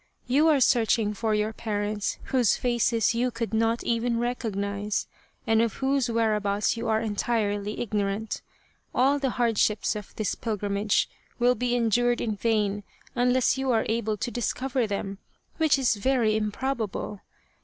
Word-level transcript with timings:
You 0.25 0.47
are 0.49 0.59
searching 0.59 1.13
for 1.13 1.35
your 1.35 1.53
parents 1.53 2.17
whose 2.33 2.55
faces 2.57 3.13
you 3.13 3.29
could 3.29 3.53
not 3.53 3.83
even 3.83 4.17
recognize, 4.17 5.05
and 5.45 5.61
of 5.61 5.73
whose 5.73 6.09
whereabouts 6.09 6.75
you 6.75 6.87
are 6.89 6.99
entirely 6.99 7.79
ignorant. 7.79 8.41
All 8.95 9.19
the 9.19 9.29
hard 9.37 9.59
ships 9.59 9.95
of 9.95 10.15
this 10.15 10.33
pilgrimage 10.33 11.07
will 11.37 11.53
be 11.53 11.75
endured 11.75 12.19
in 12.19 12.35
vain 12.35 12.81
unless 13.13 13.59
you 13.59 13.69
are 13.71 13.85
able 13.87 14.17
to 14.17 14.31
discover 14.31 14.87
them, 14.87 15.19
which 15.57 15.77
is 15.77 15.93
very 15.93 16.35
im 16.35 16.51
probable. 16.51 17.21